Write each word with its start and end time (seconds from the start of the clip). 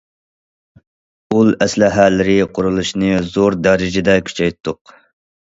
ئۇل 1.35 1.51
ئەسلىھەلىرى 1.65 2.37
قۇرۇلۇشىنى 2.55 3.13
زور 3.29 3.59
دەرىجىدە 3.69 4.17
كۈچەيتتۇق. 4.31 4.99